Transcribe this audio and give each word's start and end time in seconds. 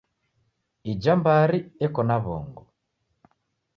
Ija 0.91 1.13
mbari 1.19 1.59
eko 1.85 2.01
na 2.07 2.17
w'ongo. 2.23 2.61